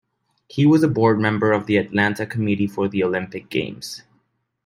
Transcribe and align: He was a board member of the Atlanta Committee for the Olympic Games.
He 0.47 0.65
was 0.65 0.81
a 0.81 0.87
board 0.87 1.19
member 1.19 1.51
of 1.51 1.67
the 1.67 1.77
Atlanta 1.77 2.25
Committee 2.25 2.65
for 2.65 2.87
the 2.87 3.03
Olympic 3.03 3.51
Games. 3.51 4.01